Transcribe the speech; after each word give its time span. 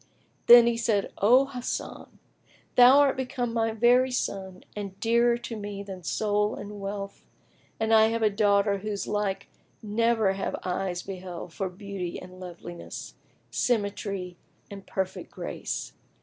Then 0.47 0.75
said 0.79 1.03
he, 1.03 1.09
"O 1.19 1.45
Hasan, 1.45 2.17
thou 2.73 2.97
art 3.01 3.15
become 3.15 3.53
my 3.53 3.71
very 3.71 4.09
son 4.09 4.63
and 4.75 4.99
dearer 4.99 5.37
to 5.37 5.55
me 5.55 5.83
than 5.83 6.01
soul 6.01 6.55
and 6.55 6.79
wealth, 6.81 7.23
and 7.79 7.93
I 7.93 8.07
have 8.07 8.23
a 8.23 8.31
daughter 8.31 8.79
whose 8.79 9.05
like 9.05 9.47
never 9.83 10.33
have 10.33 10.55
eyes 10.63 11.03
beheld 11.03 11.53
for 11.53 11.69
beauty 11.69 12.19
and 12.19 12.39
loveliness, 12.39 13.13
symmetry 13.51 14.37
and 14.71 14.87
perfect 14.87 15.29
grace. 15.29 15.93